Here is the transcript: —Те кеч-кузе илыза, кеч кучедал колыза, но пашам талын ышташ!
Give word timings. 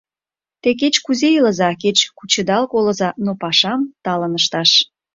—Те 0.61 0.69
кеч-кузе 0.79 1.27
илыза, 1.37 1.69
кеч 1.83 1.97
кучедал 2.17 2.63
колыза, 2.71 3.09
но 3.25 3.31
пашам 3.41 3.81
талын 4.03 4.33
ышташ! 4.39 4.71